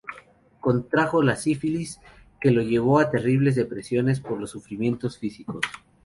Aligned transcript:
Contrajo 0.59 1.21
la 1.21 1.35
sífilis, 1.35 1.99
que 2.39 2.49
lo 2.49 2.63
llevó 2.63 2.97
a 2.97 3.11
terribles 3.11 3.53
depresiones, 3.53 4.19
por 4.19 4.39
los 4.39 4.49
sufrimientos 4.49 5.19
físicos. 5.19 5.59